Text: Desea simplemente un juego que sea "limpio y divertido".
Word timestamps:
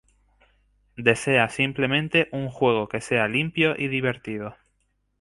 Desea 0.97 1.47
simplemente 1.49 2.27
un 2.31 2.49
juego 2.49 2.89
que 2.89 3.01
sea 3.01 3.27
"limpio 3.27 3.75
y 3.77 3.87
divertido". 3.87 4.55